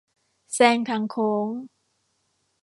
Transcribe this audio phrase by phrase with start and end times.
[0.53, 1.47] แซงทางโค้ง